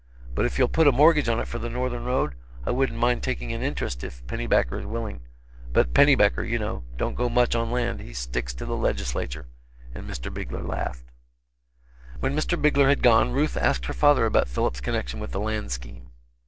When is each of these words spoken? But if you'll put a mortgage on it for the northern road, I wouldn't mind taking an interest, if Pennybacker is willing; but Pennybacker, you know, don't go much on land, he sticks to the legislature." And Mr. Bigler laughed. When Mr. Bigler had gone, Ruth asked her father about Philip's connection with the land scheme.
But 0.33 0.45
if 0.45 0.57
you'll 0.57 0.67
put 0.67 0.87
a 0.87 0.91
mortgage 0.91 1.29
on 1.29 1.39
it 1.39 1.47
for 1.47 1.59
the 1.59 1.69
northern 1.69 2.05
road, 2.05 2.33
I 2.65 2.71
wouldn't 2.71 2.97
mind 2.97 3.21
taking 3.21 3.53
an 3.53 3.61
interest, 3.61 4.03
if 4.03 4.25
Pennybacker 4.25 4.79
is 4.79 4.85
willing; 4.87 5.21
but 5.73 5.93
Pennybacker, 5.93 6.43
you 6.43 6.57
know, 6.57 6.83
don't 6.97 7.13
go 7.13 7.29
much 7.29 7.53
on 7.53 7.69
land, 7.69 7.99
he 8.01 8.11
sticks 8.11 8.51
to 8.55 8.65
the 8.65 8.75
legislature." 8.75 9.45
And 9.93 10.09
Mr. 10.09 10.33
Bigler 10.33 10.63
laughed. 10.63 11.05
When 12.19 12.35
Mr. 12.35 12.59
Bigler 12.59 12.89
had 12.89 13.03
gone, 13.03 13.31
Ruth 13.31 13.55
asked 13.55 13.85
her 13.85 13.93
father 13.93 14.25
about 14.25 14.47
Philip's 14.49 14.81
connection 14.81 15.19
with 15.19 15.33
the 15.33 15.39
land 15.39 15.71
scheme. 15.71 16.09